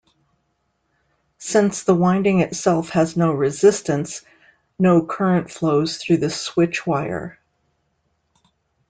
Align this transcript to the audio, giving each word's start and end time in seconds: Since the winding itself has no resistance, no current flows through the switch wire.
Since 1.37 1.83
the 1.83 1.93
winding 1.93 2.39
itself 2.39 2.89
has 2.89 3.15
no 3.15 3.33
resistance, 3.33 4.23
no 4.79 5.05
current 5.05 5.51
flows 5.51 5.97
through 5.97 6.17
the 6.17 6.31
switch 6.31 6.87
wire. 6.87 7.37